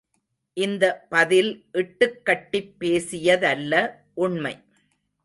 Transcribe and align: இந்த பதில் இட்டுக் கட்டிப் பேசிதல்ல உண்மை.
இந்த 0.53 1.05
பதில் 1.09 1.65
இட்டுக் 1.71 2.25
கட்டிப் 2.25 2.75
பேசிதல்ல 2.79 3.91
உண்மை. 4.13 4.63